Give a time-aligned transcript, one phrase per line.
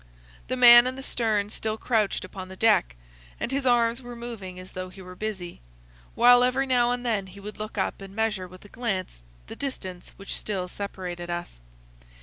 [0.47, 2.95] The man in the stern still crouched upon the deck,
[3.39, 5.61] and his arms were moving as though he were busy,
[6.15, 9.55] while every now and then he would look up and measure with a glance the
[9.55, 11.59] distance which still separated us.